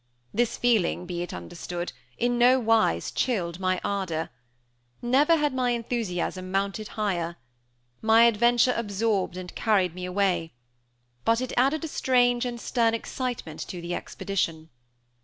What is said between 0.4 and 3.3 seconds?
feeling, be it understood, in no wise